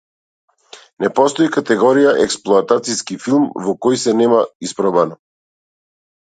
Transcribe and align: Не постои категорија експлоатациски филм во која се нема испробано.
Не 1.03 1.09
постои 1.19 1.49
категорија 1.57 2.13
експлоатациски 2.23 3.19
филм 3.27 3.45
во 3.67 3.77
која 3.87 4.01
се 4.05 4.17
нема 4.23 4.41
испробано. 4.71 5.21